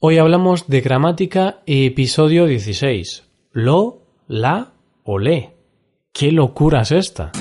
Hoy 0.00 0.18
hablamos 0.18 0.68
de 0.68 0.80
gramática 0.80 1.58
episodio 1.66 2.46
16. 2.46 3.24
Lo, 3.50 4.02
la 4.28 4.70
o 5.02 5.18
le. 5.18 5.56
¿Qué 6.12 6.30
locura 6.30 6.82
es 6.82 6.92
esta? 6.92 7.32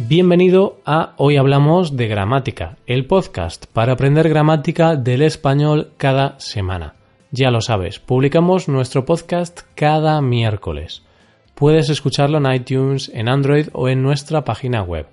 Bienvenido 0.00 0.80
a 0.84 1.14
Hoy 1.16 1.36
Hablamos 1.36 1.96
de 1.96 2.08
Gramática, 2.08 2.76
el 2.86 3.06
podcast 3.06 3.66
para 3.66 3.92
aprender 3.92 4.28
gramática 4.28 4.96
del 4.96 5.22
español 5.22 5.92
cada 5.96 6.40
semana. 6.40 6.94
Ya 7.30 7.52
lo 7.52 7.60
sabes, 7.60 8.00
publicamos 8.00 8.68
nuestro 8.68 9.04
podcast 9.04 9.60
cada 9.76 10.20
miércoles. 10.20 11.04
Puedes 11.54 11.88
escucharlo 11.88 12.38
en 12.38 12.52
iTunes, 12.52 13.10
en 13.14 13.28
Android 13.28 13.68
o 13.72 13.88
en 13.88 14.02
nuestra 14.02 14.44
página 14.44 14.82
web. 14.82 15.06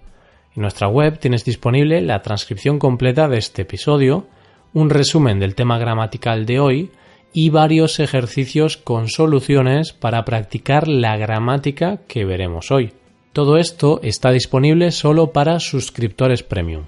En 0.55 0.63
nuestra 0.63 0.87
web 0.87 1.19
tienes 1.19 1.45
disponible 1.45 2.01
la 2.01 2.21
transcripción 2.21 2.79
completa 2.79 3.27
de 3.27 3.37
este 3.37 3.61
episodio, 3.61 4.27
un 4.73 4.89
resumen 4.89 5.39
del 5.39 5.55
tema 5.55 5.77
gramatical 5.77 6.45
de 6.45 6.59
hoy 6.59 6.91
y 7.33 7.49
varios 7.49 7.99
ejercicios 7.99 8.77
con 8.77 9.07
soluciones 9.07 9.93
para 9.93 10.25
practicar 10.25 10.87
la 10.87 11.15
gramática 11.15 12.01
que 12.07 12.25
veremos 12.25 12.71
hoy. 12.71 12.93
Todo 13.33 13.57
esto 13.57 14.01
está 14.03 14.31
disponible 14.31 14.91
solo 14.91 15.31
para 15.31 15.59
suscriptores 15.59 16.43
premium. 16.43 16.85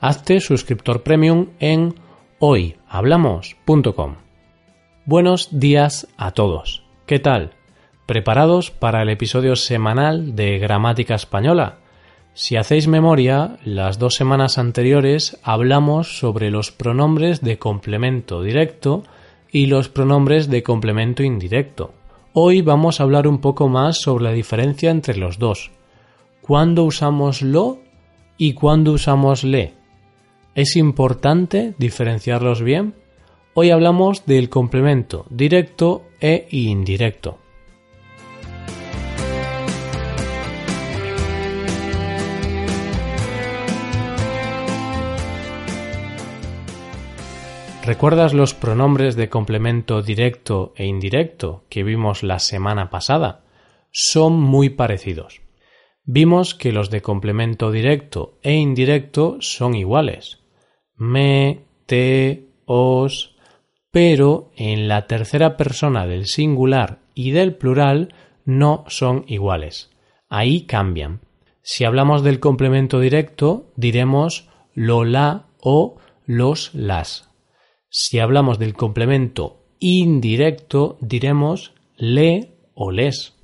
Hazte 0.00 0.40
suscriptor 0.40 1.02
premium 1.02 1.48
en 1.60 1.94
hoyhablamos.com. 2.38 4.16
Buenos 5.04 5.48
días 5.58 6.08
a 6.16 6.30
todos. 6.30 6.84
¿Qué 7.06 7.18
tal? 7.18 7.52
¿Preparados 8.12 8.70
para 8.70 9.00
el 9.00 9.08
episodio 9.08 9.56
semanal 9.56 10.36
de 10.36 10.58
Gramática 10.58 11.14
Española? 11.14 11.78
Si 12.34 12.56
hacéis 12.56 12.86
memoria, 12.86 13.56
las 13.64 13.98
dos 13.98 14.16
semanas 14.16 14.58
anteriores 14.58 15.38
hablamos 15.42 16.18
sobre 16.18 16.50
los 16.50 16.72
pronombres 16.72 17.40
de 17.40 17.58
complemento 17.58 18.42
directo 18.42 19.02
y 19.50 19.64
los 19.64 19.88
pronombres 19.88 20.50
de 20.50 20.62
complemento 20.62 21.22
indirecto. 21.22 21.94
Hoy 22.34 22.60
vamos 22.60 23.00
a 23.00 23.04
hablar 23.04 23.26
un 23.26 23.38
poco 23.38 23.70
más 23.70 24.02
sobre 24.02 24.24
la 24.24 24.32
diferencia 24.32 24.90
entre 24.90 25.16
los 25.16 25.38
dos. 25.38 25.70
¿Cuándo 26.42 26.84
usamos 26.84 27.40
lo 27.40 27.78
y 28.36 28.52
cuándo 28.52 28.92
usamos 28.92 29.42
le? 29.42 29.72
¿Es 30.54 30.76
importante 30.76 31.72
diferenciarlos 31.78 32.60
bien? 32.60 32.92
Hoy 33.54 33.70
hablamos 33.70 34.26
del 34.26 34.50
complemento 34.50 35.24
directo 35.30 36.02
e 36.20 36.46
indirecto. 36.50 37.38
¿Recuerdas 47.84 48.32
los 48.32 48.54
pronombres 48.54 49.16
de 49.16 49.28
complemento 49.28 50.02
directo 50.02 50.72
e 50.76 50.86
indirecto 50.86 51.64
que 51.68 51.82
vimos 51.82 52.22
la 52.22 52.38
semana 52.38 52.90
pasada? 52.90 53.42
Son 53.90 54.34
muy 54.40 54.70
parecidos. 54.70 55.40
Vimos 56.04 56.54
que 56.54 56.70
los 56.70 56.90
de 56.90 57.02
complemento 57.02 57.72
directo 57.72 58.38
e 58.42 58.54
indirecto 58.54 59.38
son 59.40 59.74
iguales. 59.74 60.38
Me, 60.94 61.64
te, 61.86 62.50
os, 62.66 63.34
pero 63.90 64.52
en 64.54 64.86
la 64.86 65.08
tercera 65.08 65.56
persona 65.56 66.06
del 66.06 66.26
singular 66.26 67.00
y 67.16 67.32
del 67.32 67.56
plural 67.56 68.14
no 68.44 68.84
son 68.86 69.24
iguales. 69.26 69.90
Ahí 70.28 70.66
cambian. 70.66 71.20
Si 71.62 71.82
hablamos 71.82 72.22
del 72.22 72.38
complemento 72.38 73.00
directo, 73.00 73.72
diremos 73.74 74.48
lo, 74.72 75.04
la 75.04 75.46
o 75.58 75.96
los, 76.26 76.72
las. 76.74 77.31
Si 77.94 78.20
hablamos 78.20 78.58
del 78.58 78.72
complemento 78.72 79.66
indirecto, 79.78 80.96
diremos 81.02 81.74
le 81.98 82.56
o 82.72 82.90
les. 82.90 83.34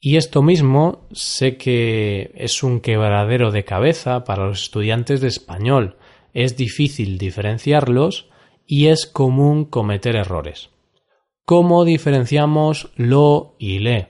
Y 0.00 0.16
esto 0.16 0.42
mismo 0.42 1.06
sé 1.12 1.56
que 1.56 2.32
es 2.34 2.64
un 2.64 2.80
quebradero 2.80 3.52
de 3.52 3.64
cabeza 3.64 4.24
para 4.24 4.48
los 4.48 4.64
estudiantes 4.64 5.20
de 5.20 5.28
español. 5.28 5.98
Es 6.34 6.56
difícil 6.56 7.16
diferenciarlos 7.16 8.28
y 8.66 8.88
es 8.88 9.06
común 9.06 9.64
cometer 9.64 10.16
errores. 10.16 10.70
¿Cómo 11.44 11.84
diferenciamos 11.84 12.90
lo 12.96 13.54
y 13.56 13.78
le? 13.78 14.08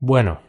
Bueno, 0.00 0.40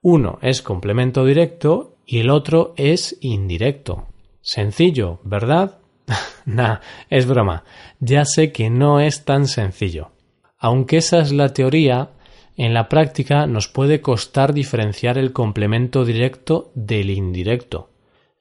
uno 0.00 0.38
es 0.42 0.62
complemento 0.62 1.24
directo 1.24 1.96
y 2.06 2.20
el 2.20 2.30
otro 2.30 2.72
es 2.76 3.18
indirecto. 3.20 4.06
Sencillo, 4.42 5.18
¿verdad? 5.24 5.79
nah, 6.46 6.78
es 7.08 7.26
broma. 7.26 7.64
Ya 7.98 8.24
sé 8.24 8.52
que 8.52 8.70
no 8.70 9.00
es 9.00 9.24
tan 9.24 9.46
sencillo. 9.46 10.10
Aunque 10.58 10.98
esa 10.98 11.20
es 11.20 11.32
la 11.32 11.52
teoría, 11.52 12.10
en 12.56 12.74
la 12.74 12.88
práctica 12.88 13.46
nos 13.46 13.68
puede 13.68 14.00
costar 14.00 14.52
diferenciar 14.52 15.16
el 15.18 15.32
complemento 15.32 16.04
directo 16.04 16.70
del 16.74 17.10
indirecto. 17.10 17.90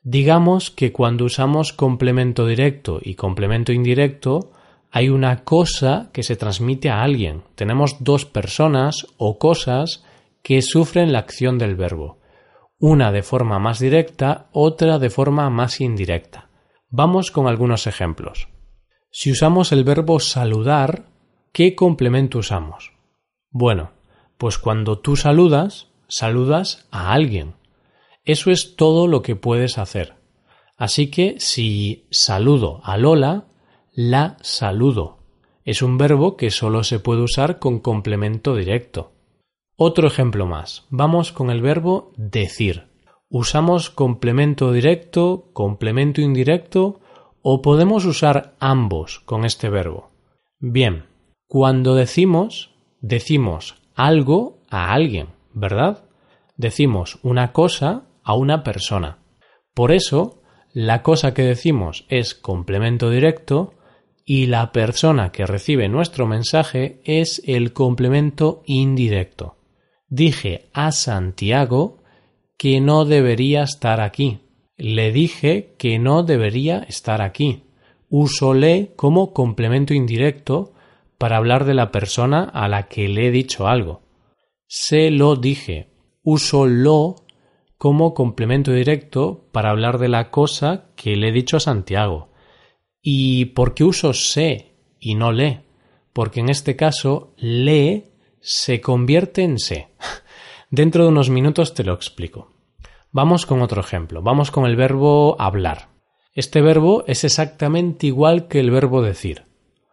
Digamos 0.03 0.71
que 0.71 0.91
cuando 0.91 1.25
usamos 1.25 1.73
complemento 1.73 2.45
directo 2.45 2.99
y 3.01 3.15
complemento 3.15 3.71
indirecto 3.71 4.51
hay 4.91 5.09
una 5.09 5.43
cosa 5.43 6.09
que 6.11 6.23
se 6.23 6.35
transmite 6.35 6.89
a 6.89 7.03
alguien. 7.03 7.43
Tenemos 7.55 7.97
dos 7.99 8.25
personas 8.25 9.05
o 9.17 9.37
cosas 9.37 10.03
que 10.41 10.61
sufren 10.61 11.13
la 11.13 11.19
acción 11.19 11.57
del 11.57 11.75
verbo. 11.75 12.17
Una 12.79 13.11
de 13.11 13.23
forma 13.23 13.59
más 13.59 13.79
directa, 13.79 14.47
otra 14.51 14.99
de 14.99 15.09
forma 15.09 15.49
más 15.49 15.79
indirecta. 15.79 16.48
Vamos 16.91 17.29
con 17.29 17.47
algunos 17.47 17.85
ejemplos. 17.85 18.47
Si 19.11 19.31
usamos 19.31 19.71
el 19.71 19.83
verbo 19.83 20.19
saludar, 20.19 21.05
¿qué 21.53 21.75
complemento 21.75 22.39
usamos? 22.39 22.93
Bueno, 23.51 23.91
pues 24.37 24.57
cuando 24.57 24.97
tú 24.97 25.15
saludas, 25.15 25.87
saludas 26.07 26.87
a 26.89 27.13
alguien. 27.13 27.53
Eso 28.25 28.49
es 28.49 28.75
todo 28.75 29.05
lo 29.07 29.21
que 29.21 29.35
puedes 29.35 29.77
hacer. 29.77 30.15
Así 30.77 31.11
que 31.11 31.35
si 31.39 32.07
saludo 32.09 32.81
a 32.83 32.97
Lola, 32.97 33.45
la 33.93 34.37
saludo. 34.41 35.19
Es 35.65 35.83
un 35.83 35.99
verbo 35.99 36.37
que 36.37 36.49
solo 36.49 36.83
se 36.83 36.99
puede 36.99 37.21
usar 37.21 37.59
con 37.59 37.79
complemento 37.79 38.55
directo. 38.55 39.11
Otro 39.75 40.07
ejemplo 40.07 40.47
más. 40.47 40.87
Vamos 40.89 41.31
con 41.31 41.51
el 41.51 41.61
verbo 41.61 42.13
decir. 42.17 42.88
¿Usamos 43.31 43.91
complemento 43.91 44.71
directo, 44.71 45.51
complemento 45.53 46.19
indirecto 46.19 46.99
o 47.43 47.61
podemos 47.61 48.05
usar 48.05 48.55
ambos 48.59 49.19
con 49.19 49.45
este 49.45 49.69
verbo? 49.69 50.09
Bien, 50.59 51.05
cuando 51.47 51.93
decimos, 51.93 52.71
decimos 53.01 53.75
algo 53.93 54.63
a 54.67 54.93
alguien, 54.93 55.27
¿verdad? 55.53 56.05
Decimos 56.57 57.19
una 57.21 57.51
cosa 57.51 58.07
a 58.23 58.33
una 58.33 58.63
persona. 58.63 59.19
Por 59.75 59.91
eso, 59.91 60.41
la 60.73 61.03
cosa 61.03 61.35
que 61.35 61.43
decimos 61.43 62.05
es 62.09 62.33
complemento 62.33 63.11
directo 63.11 63.75
y 64.25 64.47
la 64.47 64.71
persona 64.71 65.31
que 65.31 65.45
recibe 65.45 65.87
nuestro 65.87 66.25
mensaje 66.25 66.99
es 67.05 67.43
el 67.45 67.73
complemento 67.73 68.63
indirecto. 68.65 69.57
Dije 70.07 70.69
a 70.73 70.91
Santiago 70.91 71.99
que 72.59 72.81
no 72.81 73.05
debería 73.05 73.63
estar 73.63 74.01
aquí. 74.01 74.41
Le 74.75 75.13
dije 75.13 75.75
que 75.77 75.97
no 75.97 76.23
debería 76.23 76.79
estar 76.79 77.21
aquí. 77.21 77.63
Usóle 78.09 78.91
como 78.97 79.33
complemento 79.33 79.93
indirecto 79.93 80.73
para 81.17 81.37
hablar 81.37 81.63
de 81.63 81.73
la 81.73 81.89
persona 81.89 82.43
a 82.43 82.67
la 82.67 82.89
que 82.89 83.07
le 83.07 83.27
he 83.27 83.31
dicho 83.31 83.69
algo. 83.69 84.01
Se 84.67 85.09
lo 85.09 85.37
dije. 85.37 85.87
Uso 86.21 86.67
lo 86.67 87.15
como 87.77 88.13
complemento 88.13 88.73
directo 88.73 89.47
para 89.53 89.69
hablar 89.69 89.97
de 89.97 90.09
la 90.09 90.29
cosa 90.29 90.89
que 90.97 91.15
le 91.15 91.29
he 91.29 91.31
dicho 91.31 91.55
a 91.55 91.61
Santiago. 91.61 92.27
¿Y 93.01 93.45
por 93.45 93.73
qué 93.73 93.85
uso 93.85 94.11
se 94.11 94.73
y 94.99 95.15
no 95.15 95.31
le? 95.31 95.63
Porque 96.11 96.41
en 96.41 96.49
este 96.49 96.75
caso 96.75 97.33
le 97.37 98.11
se 98.41 98.81
convierte 98.81 99.43
en 99.43 99.59
se. 99.59 99.87
Dentro 100.69 101.03
de 101.03 101.09
unos 101.09 101.29
minutos 101.29 101.73
te 101.73 101.83
lo 101.83 101.93
explico. 101.93 102.51
Vamos 103.11 103.45
con 103.45 103.61
otro 103.61 103.81
ejemplo. 103.81 104.21
Vamos 104.21 104.51
con 104.51 104.65
el 104.65 104.75
verbo 104.75 105.35
hablar. 105.39 105.89
Este 106.33 106.61
verbo 106.61 107.03
es 107.07 107.23
exactamente 107.23 108.07
igual 108.07 108.47
que 108.47 108.59
el 108.59 108.71
verbo 108.71 109.01
decir 109.01 109.49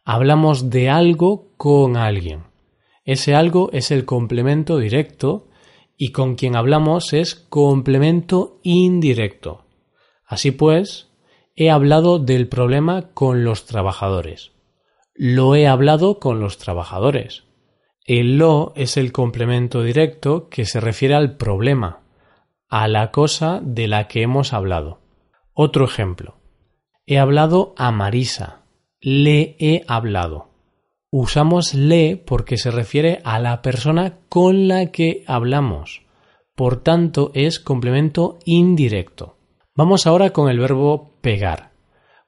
hablamos 0.07 0.71
de 0.71 0.89
algo 0.89 1.49
con 1.57 1.97
alguien. 1.97 2.45
Ese 3.05 3.35
algo 3.35 3.71
es 3.73 3.91
el 3.91 4.05
complemento 4.05 4.79
directo 4.79 5.49
y 5.97 6.13
con 6.13 6.37
quien 6.37 6.55
hablamos 6.55 7.13
es 7.13 7.35
complemento 7.35 8.61
indirecto. 8.63 9.65
Así 10.25 10.53
pues, 10.53 11.09
he 11.57 11.71
hablado 11.71 12.21
del 12.21 12.49
problema 12.49 13.11
con 13.15 13.43
los 13.43 13.67
trabajadores. 13.67 14.53
Lo 15.13 15.57
he 15.57 15.67
hablado 15.67 16.21
con 16.21 16.41
los 16.41 16.57
trabajadores. 16.57 17.43
El 18.07 18.39
lo 18.39 18.73
es 18.77 18.97
el 18.97 19.11
complemento 19.11 19.83
directo 19.83 20.49
que 20.49 20.65
se 20.65 20.79
refiere 20.79 21.17
al 21.17 21.37
problema. 21.37 22.03
a 22.69 22.89
la 22.89 23.11
cosa 23.13 23.61
de 23.63 23.89
la 23.89 24.09
que 24.09 24.23
hemos 24.23 24.53
hablado. 24.53 25.01
Otro 25.53 25.85
ejemplo. 25.85 26.37
He 27.07 27.19
hablado 27.19 27.75
a 27.77 27.93
Marisa. 27.93 28.63
Le 29.01 29.57
he 29.61 29.85
hablado. 29.87 30.51
Usamos 31.11 31.75
le 31.75 32.17
porque 32.17 32.59
se 32.59 32.73
refiere 32.73 33.21
a 33.25 33.39
la 33.39 33.63
persona 33.63 34.19
con 34.29 34.67
la 34.69 34.87
que 34.93 35.25
hablamos. 35.27 36.03
Por 36.57 36.83
tanto, 36.83 37.31
es 37.35 37.61
complemento 37.61 38.39
indirecto. 38.45 39.37
Vamos 39.75 40.07
ahora 40.07 40.31
con 40.31 40.49
el 40.49 40.59
verbo 40.59 41.13
pegar, 41.21 41.71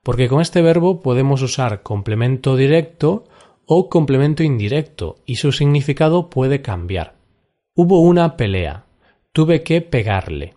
porque 0.02 0.28
con 0.28 0.40
este 0.40 0.62
verbo 0.62 1.00
podemos 1.00 1.42
usar 1.42 1.82
complemento 1.82 2.56
directo 2.56 3.24
o 3.70 3.91
complemento 3.91 4.43
indirecto 4.43 5.17
y 5.26 5.37
su 5.37 5.53
significado 5.53 6.31
puede 6.31 6.62
cambiar. 6.62 7.17
Hubo 7.75 8.00
una 8.00 8.38
pelea. 8.38 8.87
Tuve 9.32 9.62
que 9.62 9.82
pegarle. 9.82 10.55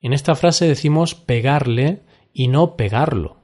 En 0.00 0.12
esta 0.12 0.36
frase 0.36 0.68
decimos 0.68 1.16
pegarle 1.16 2.02
y 2.32 2.46
no 2.46 2.76
pegarlo, 2.76 3.38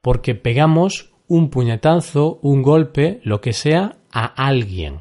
porque 0.00 0.36
pegamos 0.36 1.12
un 1.26 1.50
puñetazo, 1.50 2.38
un 2.42 2.62
golpe, 2.62 3.20
lo 3.24 3.40
que 3.40 3.52
sea, 3.52 3.96
a 4.12 4.26
alguien. 4.46 5.00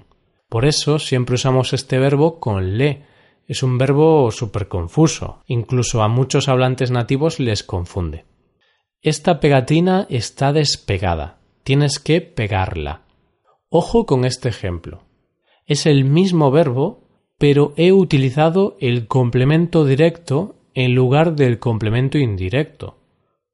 Por 0.50 0.66
eso 0.66 0.98
siempre 0.98 1.36
usamos 1.36 1.74
este 1.74 2.00
verbo 2.00 2.40
con 2.40 2.78
le. 2.78 3.04
Es 3.48 3.62
un 3.62 3.78
verbo 3.78 4.32
súper 4.32 4.68
confuso. 4.68 5.44
Incluso 5.46 6.02
a 6.02 6.08
muchos 6.08 6.48
hablantes 6.48 6.90
nativos 6.90 7.40
les 7.40 7.64
confunde. 7.64 8.26
Esta 9.02 9.40
pegatina 9.40 10.08
está 10.10 10.54
despegada. 10.54 11.38
Tienes 11.64 12.00
que 12.00 12.22
pegarla. 12.22 13.04
Ojo 13.76 14.06
con 14.06 14.24
este 14.24 14.50
ejemplo. 14.50 15.02
Es 15.66 15.88
el 15.88 16.06
mismo 16.06 16.52
verbo, 16.52 17.08
pero 17.40 17.74
he 17.76 17.92
utilizado 17.92 18.78
el 18.80 19.08
complemento 19.08 19.84
directo 19.84 20.58
en 20.76 20.94
lugar 20.94 21.36
del 21.36 21.58
complemento 21.58 22.20
indirecto. 22.20 23.00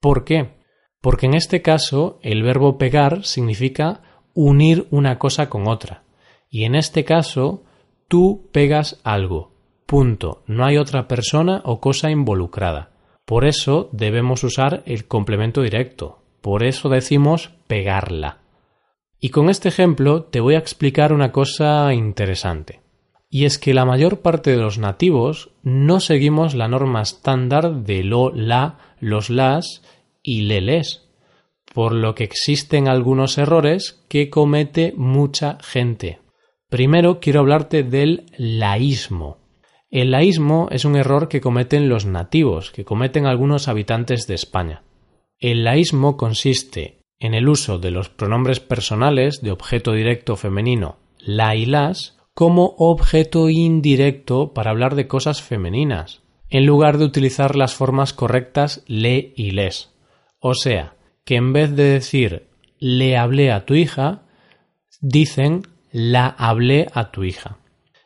¿Por 0.02 0.26
qué? 0.26 0.58
Porque 1.00 1.28
en 1.28 1.36
este 1.36 1.62
caso 1.62 2.20
el 2.22 2.44
verbo 2.44 2.78
pegar 2.78 3.24
significa 3.24 4.02
unir 4.34 4.88
una 4.92 5.18
cosa 5.18 5.48
con 5.48 5.70
otra. 5.70 6.04
Y 6.50 6.66
en 6.66 6.76
este 6.76 7.06
caso 7.06 7.64
tú 8.10 8.50
pegas 8.52 9.00
algo. 9.06 9.54
Punto. 9.86 10.44
No 10.48 10.66
hay 10.66 10.76
otra 10.76 11.08
persona 11.08 11.62
o 11.64 11.80
cosa 11.80 12.12
involucrada. 12.12 12.92
Por 13.24 13.46
eso 13.46 13.88
debemos 13.94 14.44
usar 14.44 14.84
el 14.86 15.08
complemento 15.08 15.62
directo. 15.62 16.20
Por 16.42 16.66
eso 16.66 16.90
decimos 16.90 17.52
pegarla. 17.68 18.49
Y 19.20 19.30
con 19.30 19.50
este 19.50 19.70
ejemplo 19.70 20.24
te 20.24 20.40
voy 20.40 20.56
a 20.56 20.60
explicar 20.60 21.12
una 21.12 21.32
cosa 21.32 21.94
interesante. 21.94 22.82
Y 23.30 23.46
es 23.46 23.60
que 23.60 23.74
la 23.74 23.86
mayor 23.86 24.22
parte 24.22 24.52
de 24.52 24.58
los 24.58 24.78
nativos 24.78 25.52
no 25.62 26.00
seguimos 26.00 26.56
la 26.56 26.68
norma 26.68 27.02
estándar 27.02 27.84
de 27.84 28.04
lo, 28.04 28.32
la, 28.34 28.80
los 29.00 29.30
las 29.30 29.84
y 30.24 30.42
leles, 30.42 31.10
por 31.74 31.94
lo 31.94 32.16
que 32.16 32.24
existen 32.24 32.88
algunos 32.88 33.38
errores 33.38 34.04
que 34.10 34.30
comete 34.30 34.94
mucha 34.96 35.58
gente. 35.62 36.20
Primero 36.70 37.20
quiero 37.20 37.42
hablarte 37.42 37.84
del 37.84 38.26
laísmo. 38.38 39.38
El 39.92 40.12
laísmo 40.12 40.68
es 40.72 40.86
un 40.86 40.96
error 40.96 41.28
que 41.28 41.42
cometen 41.42 41.90
los 41.90 42.06
nativos, 42.06 42.72
que 42.72 42.86
cometen 42.86 43.26
algunos 43.26 43.68
habitantes 43.68 44.28
de 44.28 44.36
España. 44.36 44.84
El 45.40 45.64
laísmo 45.64 46.16
consiste 46.16 46.99
en 47.20 47.34
el 47.34 47.50
uso 47.50 47.80
de 47.80 47.92
los 47.92 48.10
pronombres 48.10 48.60
personales 48.60 49.42
de 49.42 49.52
objeto 49.52 49.94
directo 49.94 50.36
femenino 50.36 50.98
la 51.20 51.56
y 51.56 51.66
las 51.66 52.18
como 52.34 52.76
objeto 52.78 53.50
indirecto 53.50 54.54
para 54.54 54.72
hablar 54.72 54.96
de 54.96 55.08
cosas 55.08 55.42
femeninas, 55.42 56.22
en 56.50 56.66
lugar 56.66 56.98
de 56.98 57.06
utilizar 57.06 57.56
las 57.56 57.76
formas 57.76 58.14
correctas 58.14 58.84
le 58.88 59.34
y 59.36 59.52
les. 59.52 59.94
O 60.40 60.54
sea, 60.54 60.96
que 61.26 61.36
en 61.36 61.52
vez 61.52 61.76
de 61.76 61.84
decir 61.84 62.48
le 62.80 63.18
hablé 63.18 63.52
a 63.52 63.66
tu 63.66 63.76
hija, 63.76 64.22
dicen 65.02 65.68
la 65.92 66.28
hablé 66.28 66.88
a 66.94 67.12
tu 67.12 67.24
hija. 67.26 67.58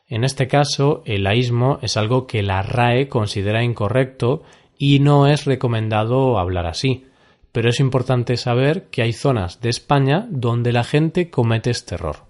En 0.08 0.24
este 0.24 0.48
caso, 0.48 1.02
el 1.06 1.24
laísmo 1.24 1.78
es 1.80 1.96
algo 1.96 2.26
que 2.26 2.42
la 2.42 2.62
RAE 2.62 3.08
considera 3.08 3.62
incorrecto 3.62 4.42
y 4.76 4.98
no 4.98 5.28
es 5.28 5.44
recomendado 5.44 6.38
hablar 6.38 6.66
así. 6.66 7.06
Pero 7.54 7.70
es 7.70 7.78
importante 7.78 8.36
saber 8.36 8.88
que 8.90 9.02
hay 9.02 9.12
zonas 9.12 9.60
de 9.60 9.68
España 9.70 10.26
donde 10.28 10.72
la 10.72 10.82
gente 10.82 11.30
comete 11.30 11.70
este 11.70 11.94
error. 11.94 12.24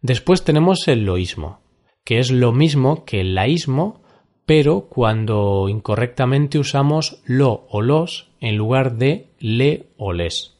Después 0.00 0.42
tenemos 0.42 0.88
el 0.88 1.04
loísmo, 1.04 1.60
que 2.02 2.18
es 2.18 2.30
lo 2.30 2.52
mismo 2.52 3.04
que 3.04 3.20
el 3.20 3.34
laísmo, 3.34 4.02
pero 4.46 4.88
cuando 4.88 5.68
incorrectamente 5.68 6.58
usamos 6.58 7.20
lo 7.26 7.66
o 7.68 7.82
los 7.82 8.30
en 8.40 8.56
lugar 8.56 8.94
de 8.96 9.34
le 9.38 9.90
o 9.98 10.14
les. 10.14 10.56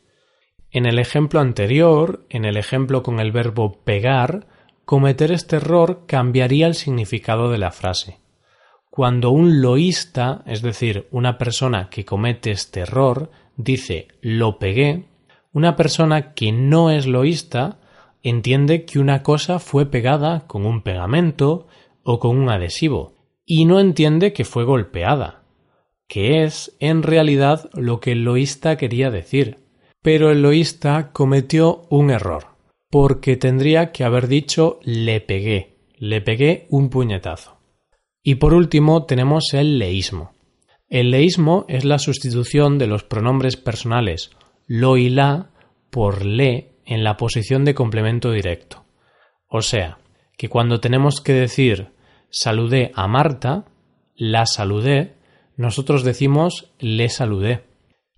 En 0.71 0.85
el 0.85 0.99
ejemplo 0.99 1.41
anterior, 1.41 2.27
en 2.29 2.45
el 2.45 2.59
ejemplo 2.59 3.03
con 3.03 3.21
el 3.21 3.33
verbo 3.33 3.81
pegar, 3.85 4.49
cometer 4.85 5.33
este 5.33 5.57
error 5.57 6.03
cambiaría 6.07 6.67
el 6.67 6.75
significado 6.75 7.51
de 7.51 7.57
la 7.57 7.71
frase. 7.71 8.19
Cuando 8.91 9.31
un 9.31 9.63
loísta, 9.63 10.43
es 10.45 10.61
decir, 10.61 11.09
una 11.11 11.39
persona 11.39 11.89
que 11.89 12.05
comete 12.05 12.51
este 12.51 12.81
error, 12.81 13.31
dice 13.59 14.09
lo 14.23 14.59
pegué, 14.59 15.05
una 15.53 15.77
persona 15.77 16.33
que 16.33 16.53
no 16.53 16.91
es 16.91 17.07
loísta 17.07 17.81
entiende 18.23 18.87
que 18.87 18.99
una 18.99 19.23
cosa 19.23 19.59
fue 19.59 19.87
pegada 19.87 20.47
con 20.47 20.65
un 20.65 20.83
pegamento 20.83 21.67
o 22.03 22.19
con 22.19 22.39
un 22.39 22.49
adhesivo, 22.49 23.15
y 23.45 23.67
no 23.67 23.81
entiende 23.81 24.33
que 24.33 24.45
fue 24.45 24.65
golpeada, 24.65 25.43
que 26.07 26.45
es 26.45 26.77
en 26.81 27.03
realidad 27.03 27.69
lo 27.75 28.01
que 28.01 28.13
el 28.13 28.25
loísta 28.25 28.77
quería 28.77 29.11
decir. 29.11 29.59
Pero 30.01 30.31
el 30.31 30.43
loísta 30.43 31.13
cometió 31.13 31.83
un 31.91 32.11
error, 32.11 32.47
porque 32.89 33.37
tendría 33.37 33.91
que 33.93 34.05
haber 34.05 34.29
dicho 34.29 34.79
le 34.83 35.21
pegué, 35.21 35.77
le 35.99 36.21
pegué 36.21 36.67
un 36.71 36.89
puñetazo. 36.89 37.59
Y 38.23 38.37
por 38.37 38.55
último 38.55 39.05
tenemos 39.05 39.53
el 39.55 39.79
leísmo. 39.79 40.38
El 40.89 41.11
leísmo 41.11 41.67
es 41.69 41.85
la 41.85 41.99
sustitución 41.99 42.79
de 42.79 42.87
los 42.87 43.05
pronombres 43.05 43.57
personales 43.57 44.31
lo 44.67 44.97
y 44.97 45.09
la 45.09 45.51
por 45.91 46.25
le 46.25 46.77
en 46.87 47.05
la 47.05 47.17
posición 47.17 47.65
de 47.65 47.75
complemento 47.75 48.33
directo. 48.33 48.85
O 49.49 49.61
sea, 49.61 49.99
que 50.37 50.49
cuando 50.49 50.81
tenemos 50.81 51.21
que 51.21 51.35
decir 51.35 51.91
saludé 52.31 52.93
a 52.95 53.07
Marta, 53.07 53.67
la 54.15 54.47
saludé, 54.47 55.17
nosotros 55.57 56.05
decimos 56.05 56.73
le 56.79 57.09
saludé. 57.09 57.65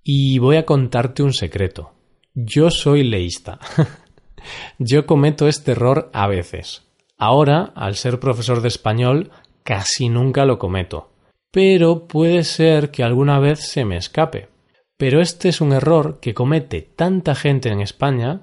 Y 0.02 0.38
voy 0.38 0.56
a 0.56 0.66
contarte 0.66 1.22
un 1.22 1.32
secreto. 1.32 1.92
Yo 2.34 2.70
soy 2.70 3.04
leísta. 3.04 3.58
Yo 4.78 5.06
cometo 5.06 5.48
este 5.48 5.72
error 5.72 6.10
a 6.12 6.26
veces. 6.26 6.86
Ahora, 7.18 7.72
al 7.74 7.96
ser 7.96 8.18
profesor 8.18 8.60
de 8.62 8.68
español, 8.68 9.30
casi 9.62 10.08
nunca 10.08 10.44
lo 10.44 10.58
cometo. 10.58 11.09
Pero 11.50 12.06
puede 12.06 12.44
ser 12.44 12.90
que 12.90 13.02
alguna 13.02 13.38
vez 13.38 13.60
se 13.60 13.84
me 13.84 13.96
escape. 13.96 14.48
Pero 14.96 15.20
este 15.20 15.48
es 15.48 15.60
un 15.60 15.72
error 15.72 16.20
que 16.20 16.34
comete 16.34 16.82
tanta 16.82 17.34
gente 17.34 17.70
en 17.70 17.80
España 17.80 18.42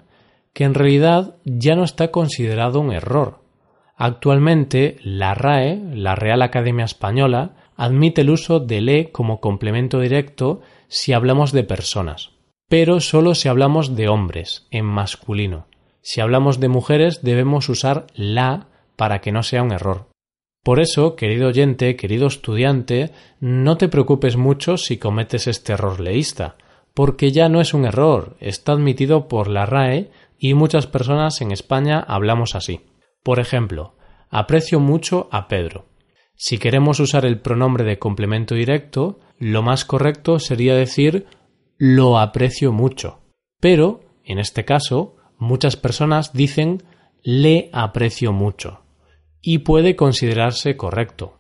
que 0.54 0.64
en 0.64 0.74
realidad 0.74 1.36
ya 1.46 1.76
no 1.76 1.84
está 1.84 2.10
considerado 2.10 2.80
un 2.80 2.92
error, 2.92 3.42
Actualmente, 4.00 4.98
la 5.02 5.34
RAE, 5.34 5.82
la 5.96 6.14
Real 6.14 6.44
Academia 6.44 6.86
Española, 6.86 7.56
admite 7.76 8.22
el 8.22 8.30
uso 8.30 8.60
de 8.60 8.80
le 8.80 9.12
como 9.12 9.42
complemento 9.42 10.00
directo 10.00 10.62
si 10.88 11.14
hablamos 11.14 11.52
de 11.52 11.64
personas, 11.64 12.30
pero 12.70 13.00
solo 13.00 13.34
si 13.34 13.50
hablamos 13.50 13.96
de 13.96 14.08
hombres, 14.08 14.68
en 14.70 14.86
masculino. 14.86 15.66
Si 16.02 16.22
hablamos 16.22 16.60
de 16.60 16.68
mujeres 16.68 17.24
debemos 17.24 17.70
usar 17.70 18.06
la 18.14 18.68
para 18.96 19.20
que 19.20 19.32
no 19.32 19.42
sea 19.42 19.64
un 19.64 19.72
error. 19.72 20.10
Por 20.68 20.82
eso, 20.82 21.16
querido 21.16 21.48
oyente, 21.48 21.96
querido 21.96 22.28
estudiante, 22.28 23.14
no 23.40 23.78
te 23.78 23.88
preocupes 23.88 24.36
mucho 24.36 24.76
si 24.76 24.98
cometes 24.98 25.48
este 25.48 25.72
error 25.72 26.02
leísta, 26.02 26.58
porque 26.94 27.32
ya 27.32 27.48
no 27.48 27.62
es 27.62 27.74
un 27.74 27.86
error, 27.86 28.36
está 28.42 28.74
admitido 28.74 29.30
por 29.30 29.48
la 29.48 29.66
RAE 29.66 30.12
y 30.38 30.56
muchas 30.56 30.86
personas 30.86 31.40
en 31.40 31.54
España 31.54 32.04
hablamos 32.06 32.54
así. 32.54 32.82
Por 33.24 33.40
ejemplo, 33.40 33.96
aprecio 34.30 34.82
mucho 34.82 35.30
a 35.32 35.48
Pedro. 35.48 35.86
Si 36.36 36.58
queremos 36.58 37.00
usar 37.00 37.26
el 37.26 37.40
pronombre 37.40 37.86
de 37.86 37.98
complemento 37.98 38.54
directo, 38.54 39.22
lo 39.40 39.64
más 39.64 39.86
correcto 39.86 40.38
sería 40.38 40.76
decir 40.76 41.28
lo 41.78 42.20
aprecio 42.20 42.74
mucho. 42.74 43.22
Pero, 43.62 44.02
en 44.26 44.38
este 44.38 44.66
caso, 44.66 45.16
muchas 45.38 45.78
personas 45.78 46.34
dicen 46.34 46.84
le 47.24 47.70
aprecio 47.72 48.34
mucho. 48.34 48.82
Y 49.50 49.60
puede 49.60 49.96
considerarse 49.96 50.76
correcto. 50.76 51.38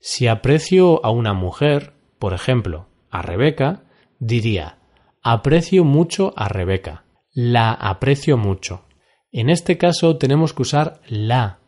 Si 0.00 0.26
aprecio 0.26 1.04
a 1.04 1.10
una 1.10 1.34
mujer, 1.34 1.92
por 2.18 2.32
ejemplo, 2.32 2.86
a 3.10 3.20
Rebeca, 3.20 3.82
diría 4.18 4.78
aprecio 5.22 5.84
mucho 5.84 6.32
a 6.34 6.48
Rebeca. 6.48 7.04
La 7.34 7.72
aprecio 7.72 8.38
mucho. 8.38 8.86
En 9.32 9.50
este 9.50 9.76
caso 9.76 10.16
tenemos 10.16 10.54
que 10.54 10.62
usar 10.62 11.02
la. 11.06 11.58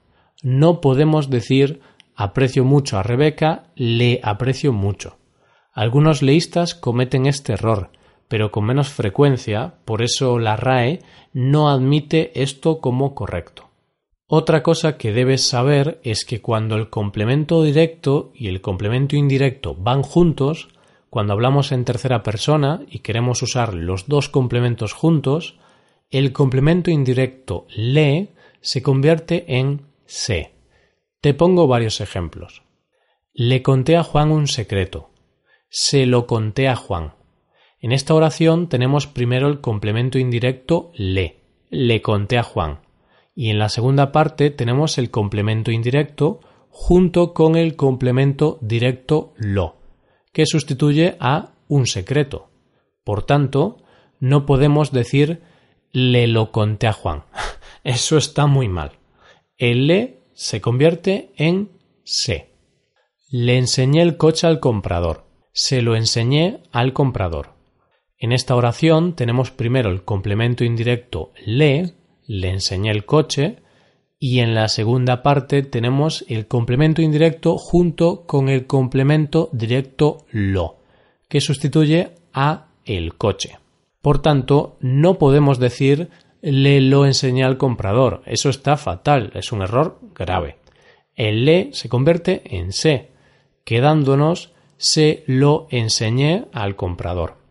No 0.43 0.81
podemos 0.81 1.29
decir 1.29 1.83
aprecio 2.17 2.65
mucho 2.65 2.97
a 2.97 3.03
Rebeca, 3.03 3.65
le 3.77 4.21
aprecio 4.23 4.73
mucho. 4.73 5.19
Algunos 5.75 6.23
leístas 6.23 6.75
cometen 6.75 7.27
este 7.27 7.53
error, 7.53 7.91
pero 8.27 8.51
con 8.51 8.65
menos 8.65 8.89
frecuencia, 8.89 9.75
por 9.85 10.01
eso 10.01 10.39
la 10.39 10.57
RAE 10.57 11.01
no 11.35 11.69
admite 11.69 12.43
esto 12.43 12.81
como 12.81 13.15
correcto. 13.15 13.74
Otra 14.27 14.63
cosa 14.63 14.97
que 14.97 15.13
debes 15.13 15.47
saber 15.47 16.01
es 16.03 16.25
que 16.25 16.41
cuando 16.41 16.77
el 16.77 16.89
complemento 16.89 17.63
directo 17.63 18.33
y 18.35 18.49
el 18.49 18.63
complemento 18.63 19.17
indirecto 19.17 19.75
van 19.75 20.03
juntos, 20.03 20.69
cuando 21.11 21.35
hablamos 21.35 21.73
en 21.73 21.85
tercera 21.85 22.23
persona 22.23 22.81
y 22.89 23.01
queremos 23.01 23.43
usar 23.43 23.75
los 23.75 24.09
dos 24.09 24.31
complementos 24.31 24.95
juntos, 24.95 25.59
el 26.11 26.33
complemento 26.33 26.91
indirecto 26.91 27.67
le 27.77 28.35
se 28.63 28.83
convierte 28.83 29.45
en 29.59 29.89
se. 30.07 30.55
Te 31.21 31.35
pongo 31.35 31.67
varios 31.67 32.01
ejemplos. 32.01 32.63
Le 33.35 33.63
conté 33.63 33.97
a 33.97 34.03
Juan 34.03 34.31
un 34.31 34.47
secreto. 34.47 35.11
Se 35.69 36.07
lo 36.07 36.27
conté 36.27 36.69
a 36.69 36.77
Juan. 36.77 37.15
En 37.79 37.93
esta 37.93 38.15
oración 38.15 38.71
tenemos 38.71 39.07
primero 39.07 39.49
el 39.49 39.61
complemento 39.61 40.19
indirecto 40.19 40.93
le. 40.95 41.43
Le 41.69 42.01
conté 42.01 42.39
a 42.39 42.43
Juan 42.43 42.84
y 43.35 43.51
en 43.51 43.59
la 43.59 43.69
segunda 43.69 44.13
parte 44.13 44.51
tenemos 44.51 44.99
el 44.99 45.11
complemento 45.11 45.71
indirecto 45.71 46.41
junto 46.71 47.35
con 47.35 47.57
el 47.57 47.77
complemento 47.77 48.59
directo 48.61 49.33
lo, 49.37 49.77
que 50.33 50.47
sustituye 50.47 51.17
a 51.21 51.53
un 51.69 51.87
secreto. 51.87 52.51
Por 53.05 53.25
tanto, 53.25 53.79
no 54.21 54.47
podemos 54.47 54.93
decir 54.93 55.43
le 55.93 56.27
lo 56.27 56.51
conté 56.51 56.87
a 56.87 56.93
Juan. 56.93 57.25
Eso 57.85 58.17
está 58.17 58.47
muy 58.47 58.69
mal. 58.69 58.93
El 59.57 59.87
le 59.87 60.25
se 60.33 60.61
convierte 60.61 61.33
en 61.37 61.71
se. 62.03 62.51
Le 63.31 63.57
enseñé 63.57 64.03
el 64.03 64.17
coche 64.17 64.47
al 64.47 64.61
comprador. 64.61 65.27
Se 65.53 65.83
lo 65.83 65.95
enseñé 65.95 66.63
al 66.73 66.93
comprador. 66.93 67.55
En 68.19 68.33
esta 68.33 68.57
oración 68.57 69.15
tenemos 69.15 69.51
primero 69.51 69.91
el 69.91 70.05
complemento 70.05 70.65
indirecto 70.65 71.33
le 71.45 71.95
le 72.27 72.51
enseñé 72.51 72.91
el 72.91 73.05
coche 73.05 73.59
y 74.19 74.41
en 74.41 74.55
la 74.55 74.69
segunda 74.69 75.23
parte 75.23 75.63
tenemos 75.63 76.25
el 76.29 76.47
complemento 76.47 77.03
indirecto 77.03 77.59
junto 77.59 78.27
con 78.27 78.49
el 78.49 78.67
complemento 78.67 79.51
directo 79.53 80.25
lo, 80.31 80.79
que 81.29 81.41
sustituye 81.41 82.13
a 82.33 82.69
el 82.85 83.17
coche. 83.17 83.59
Por 84.01 84.21
tanto, 84.21 84.77
no 84.81 85.19
podemos 85.19 85.59
decir 85.59 86.09
le 86.41 86.81
lo 86.81 87.07
enseñé 87.07 87.45
al 87.45 87.57
comprador. 87.57 88.23
Eso 88.27 88.51
está 88.51 88.77
fatal, 88.77 89.31
es 89.35 89.53
un 89.53 89.63
error 89.63 89.99
grave. 90.15 90.57
El 91.15 91.45
le 91.45 91.73
se 91.73 91.89
convierte 91.89 92.43
en 92.57 92.73
se, 92.73 93.11
quedándonos 93.65 94.53
se 94.77 95.25
lo 95.27 95.67
enseñé 95.71 96.47
al 96.53 96.77
comprador. 96.77 97.44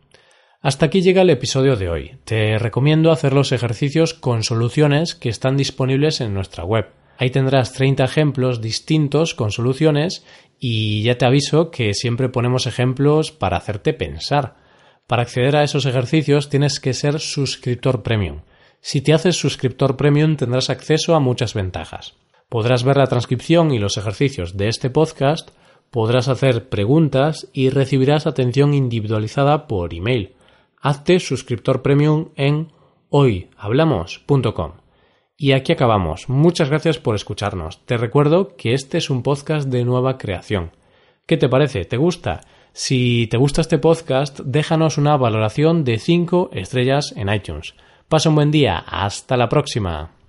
Hasta 0.64 0.86
aquí 0.86 1.02
llega 1.02 1.24
el 1.24 1.30
episodio 1.30 1.76
de 1.76 1.90
hoy. 1.90 2.12
Te 2.24 2.58
recomiendo 2.58 3.12
hacer 3.12 3.34
los 3.34 3.52
ejercicios 3.52 4.14
con 4.14 4.44
soluciones 4.44 5.14
que 5.14 5.28
están 5.28 5.58
disponibles 5.58 6.22
en 6.22 6.34
nuestra 6.34 6.64
web. 6.64 6.88
Ahí 7.18 7.32
tendrás 7.32 7.74
30 7.74 8.06
ejemplos 8.06 8.62
distintos 8.62 9.34
con 9.34 9.52
soluciones 9.52 10.26
y 10.58 11.04
ya 11.04 11.18
te 11.18 11.26
aviso 11.26 11.70
que 11.70 11.94
siempre 11.94 12.30
ponemos 12.30 12.66
ejemplos 12.66 13.34
para 13.34 13.58
hacerte 13.58 13.92
pensar. 13.92 14.56
Para 15.06 15.24
acceder 15.24 15.58
a 15.58 15.64
esos 15.64 15.86
ejercicios 15.86 16.48
tienes 16.48 16.80
que 16.80 16.94
ser 16.94 17.20
suscriptor 17.20 18.02
premium. 18.02 18.44
Si 18.80 19.02
te 19.02 19.14
haces 19.14 19.36
suscriptor 19.36 19.98
premium 19.98 20.38
tendrás 20.38 20.70
acceso 20.70 21.14
a 21.14 21.20
muchas 21.20 21.56
ventajas. 21.56 22.14
Podrás 22.48 22.86
ver 22.86 22.96
la 22.96 23.08
transcripción 23.08 23.74
y 23.74 23.80
los 23.80 23.98
ejercicios 23.98 24.56
de 24.56 24.70
este 24.70 24.90
podcast, 24.90 25.50
podrás 25.92 26.30
hacer 26.30 26.70
preguntas 26.70 27.50
y 27.52 27.68
recibirás 27.68 28.28
atención 28.28 28.74
individualizada 28.74 29.68
por 29.68 29.94
email 29.94 30.36
hazte 30.84 31.20
suscriptor 31.20 31.82
premium 31.82 32.30
en 32.36 32.74
hoyhablamos.com. 33.10 34.74
Y 35.38 35.54
aquí 35.54 35.72
acabamos. 35.72 36.30
Muchas 36.30 36.70
gracias 36.70 37.00
por 37.00 37.16
escucharnos. 37.16 37.86
Te 37.86 37.98
recuerdo 37.98 38.56
que 38.56 38.74
este 38.74 38.98
es 38.98 39.10
un 39.10 39.24
podcast 39.24 39.70
de 39.70 39.86
nueva 39.86 40.18
creación. 40.18 40.72
¿Qué 41.26 41.38
te 41.38 41.50
parece? 41.50 41.86
¿Te 41.86 41.98
gusta? 41.98 42.42
Si 42.74 43.28
te 43.28 43.38
gusta 43.38 43.62
este 43.62 43.78
podcast, 43.78 44.42
déjanos 44.42 44.98
una 44.98 45.16
valoración 45.16 45.86
de 45.86 46.00
5 46.00 46.50
estrellas 46.52 47.14
en 47.16 47.34
iTunes. 47.34 47.76
Pasa 48.10 48.30
un 48.30 48.36
buen 48.36 48.52
día. 48.52 48.78
Hasta 48.78 49.38
la 49.38 49.48
próxima. 49.48 50.23